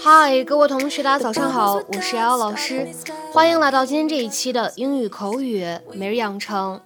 [0.00, 2.88] 嗨，各位同学，大家早上好，我是瑶瑶老师，
[3.32, 6.80] 欢迎来到今天这一期的英语口语每日养成。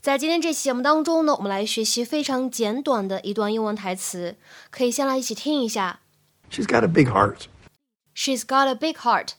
[0.00, 4.36] 在今天这期节目当中呢，我们来学习非常简短的一段英文台词，
[4.70, 6.00] 可以先来一起听一下。
[6.50, 7.44] She's got a big heart.
[8.14, 9.32] She's got a big heart.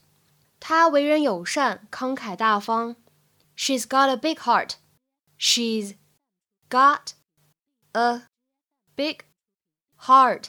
[0.60, 2.96] 她为人友善，慷慨大方。
[3.58, 4.76] She's got a big heart.
[5.38, 5.96] She's
[6.70, 7.14] got
[7.92, 8.24] a
[8.96, 9.20] big
[10.00, 10.46] heart.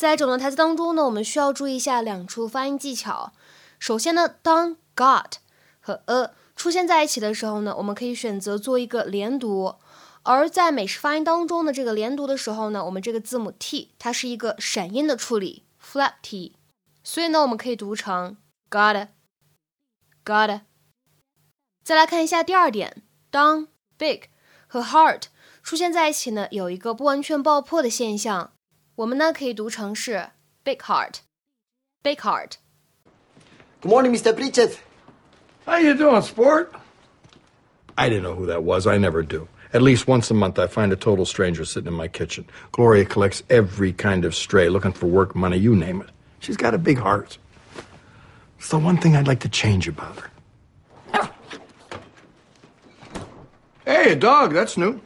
[0.00, 3.34] 在整段台词当中呢，我们需要注意一下两处发音技巧。
[3.78, 5.32] 首先呢，当 got
[5.78, 9.74] 和 a 出现在一起的时候呢，我们可以选择做一个连读。
[10.22, 16.56] 而在美式发音当中的，这个连读的时候呢，我们这个字母 t 它是一个闪音的处理，flap t，
[17.04, 18.38] 所以呢，我们可以读成
[18.70, 20.62] got，got。
[21.84, 24.22] 再来看一下第二点，当 big
[24.66, 25.24] 和 heart
[25.62, 28.52] 出现在一起呢，有一个不完全爆破的现象。
[28.99, 30.27] 我们呢可以读成是
[30.63, 34.33] big heart，big heart。Good morning, Mr.
[34.33, 34.77] Pritchett.
[35.65, 36.73] How you doing, sport?
[37.97, 38.87] I didn't know who that was.
[38.87, 39.47] I never do.
[39.73, 42.45] At least once a month, I find a total stranger sitting in my kitchen.
[42.71, 46.09] Gloria collects every kind of stray, looking for work, money, you name it.
[46.39, 47.37] She's got a big heart.
[48.57, 50.29] It's the one thing I'd like to change about her.
[53.85, 54.53] Hey, a dog.
[54.53, 54.99] That's new.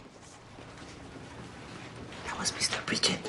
[2.26, 2.78] That was Mr.
[2.86, 3.20] Pritchett.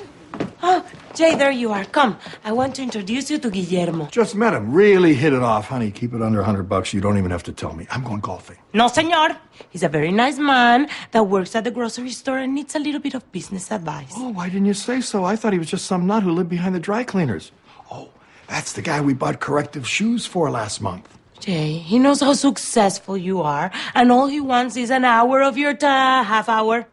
[0.62, 1.84] Oh, Jay, there you are.
[1.84, 4.06] Come, I want to introduce you to Guillermo.
[4.06, 4.72] Just met him.
[4.72, 5.90] Really hit it off, honey.
[5.90, 6.94] Keep it under a hundred bucks.
[6.94, 7.86] You don't even have to tell me.
[7.90, 8.56] I'm going golfing.
[8.72, 9.36] No, senor.
[9.70, 13.00] He's a very nice man that works at the grocery store and needs a little
[13.00, 14.12] bit of business advice.
[14.16, 15.24] Oh, why didn't you say so?
[15.24, 17.52] I thought he was just some nut who lived behind the dry cleaners.
[17.90, 18.08] Oh,
[18.48, 21.08] that's the guy we bought corrective shoes for last month.
[21.38, 25.58] Jay, he knows how successful you are, and all he wants is an hour of
[25.58, 26.86] your time, half hour.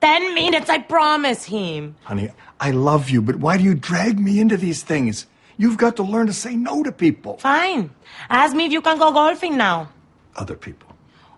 [0.00, 1.96] Ten minutes, I promise him.
[2.04, 5.26] Honey, I love you, but why do you drag me into these things?
[5.56, 7.38] You've got to learn to say no to people.
[7.38, 7.90] Fine.
[8.30, 9.88] Ask me if you can go golfing now.
[10.36, 10.88] Other people.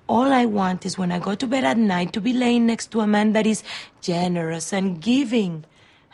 [0.09, 2.91] All I want is when I go to bed at night to be laying next
[2.91, 3.63] to a man that is
[4.03, 5.65] generous and giving.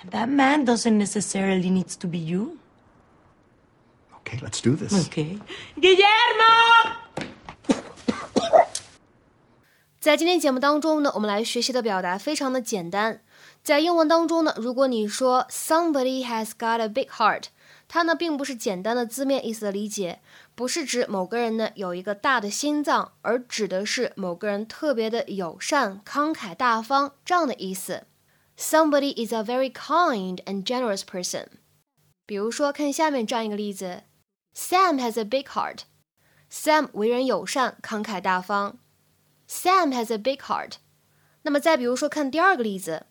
[0.00, 2.58] And that man doesn't necessarily needs to be you.
[4.18, 5.06] Okay, let's do this.
[5.06, 5.38] Okay.
[5.80, 6.96] Guillermo!
[10.06, 13.24] 在今天节目当中呢，我们来学习的表达非常的简单。
[13.64, 17.46] 在英文当中呢，如果你说 somebody has got a big heart，
[17.88, 20.20] 它呢并不是简单的字面意思的理解，
[20.54, 28.04] 不是指某个人呢有一个大的心脏，而指的是某个人特别的友善、慷慨大方这样的意思。
[28.56, 31.46] Somebody is a very kind and generous person。
[32.24, 34.04] 比如说，看下面这样一个例子
[34.54, 35.80] ：Sam has a big heart。
[36.48, 38.78] Sam 为人友善、慷慨大方。
[39.47, 40.73] Sam has a big heart。
[41.43, 43.05] 那么再比如说，看第二个例子。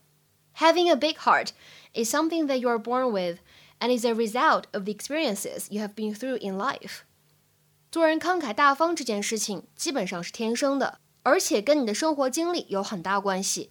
[0.56, 1.50] Having a big heart
[1.94, 3.38] is something that you are born with
[3.78, 7.00] and is a result of the experiences you have been through in life.
[7.90, 13.70] 做人慷慨大方这件事情基本上是天生的，而且跟你的生活经历有很大关系。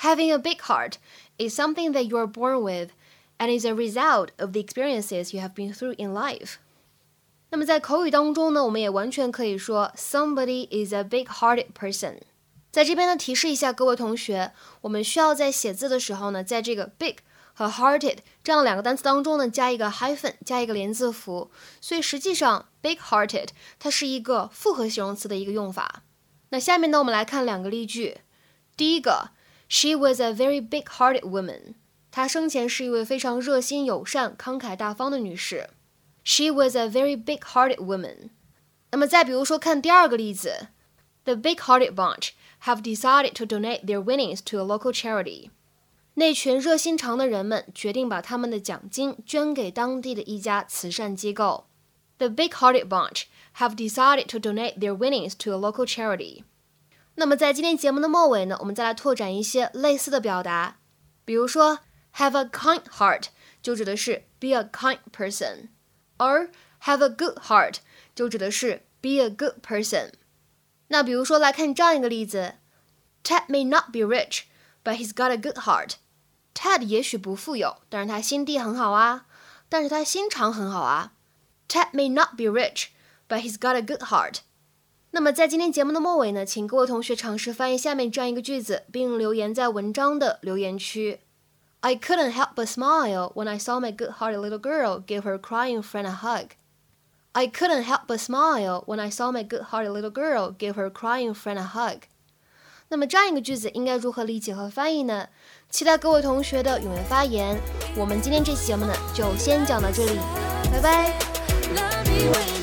[0.00, 0.94] Having a big heart
[1.38, 2.90] is something that you are born with
[3.38, 6.56] and is a result of the experiences you have been through in life.
[7.51, 12.19] 那么在口语当中呢，我们也完全可以说 somebody is a big-hearted person。
[12.71, 14.51] 在这边呢，提示一下各位同学，
[14.81, 17.15] 我们需要在写字的时候呢，在这个 big
[17.53, 21.49] 和 hearted 这样两个单词当中呢，加一个 hyphen，加一个连字符。
[21.81, 23.47] 所以实际上，big-hearted
[23.79, 26.03] 它是一个复合形容词的一个用法。
[26.49, 28.19] 那下面呢，我们来看两个例句。
[28.77, 29.31] 第一个
[29.67, 31.73] ，She was a very big-hearted woman。
[32.11, 35.71] 她生前是一位非常热心、友善、慷慨大方的女士。
[36.22, 38.30] She was a very big-hearted woman。
[38.90, 40.68] 那么再比如说，看第二个例子，
[41.24, 45.50] The big-hearted bunch。have decided to donate their winnings to a local charity。
[46.14, 51.66] 那群热心肠的人们决定把他们的奖金捐给当地的一家慈善机构。
[52.16, 53.24] The big-hearted bunch
[53.58, 56.44] have decided to donate their winnings to a local charity。
[57.16, 60.78] 那么在今天节目的末尾呢，我们再来拓展一些类似的表达，
[61.26, 61.80] 比如说
[62.16, 63.24] have a kind heart
[63.60, 65.68] 就指的是 be a kind person，
[66.19, 66.51] 而
[66.83, 67.77] have a good heart
[68.13, 70.11] 就指的是 be a good person。
[70.89, 72.55] 那比如说，来看这样一个例子
[73.23, 74.43] ：Ted may not be rich,
[74.83, 75.93] but he's got a good heart.
[76.53, 79.27] Ted 也许不富有，但是他心地很好啊，
[79.69, 81.13] 但是他心肠很好啊。
[81.67, 82.87] Ted may not be rich,
[83.27, 84.39] but he's got a good heart.
[85.11, 91.21] 那么在今天节目的末尾呢，请各位同学尝试翻译下面这样一个句子，并留言在文章的留言区。
[91.80, 96.06] I couldn't help but smile when I saw my good-hearted little girl give her crying friend
[96.06, 96.52] a hug.
[97.32, 101.34] I couldn't help but smile when I saw my good-hearted little girl give her crying
[101.34, 102.04] friend a hug.
[102.88, 105.28] 那么这样一个句子应该如何理解和翻译呢？
[105.68, 107.60] 期待各位同学的踊跃发言。
[107.96, 110.18] 我们今天这期节目呢，就先讲到这里，
[110.70, 112.57] 拜拜。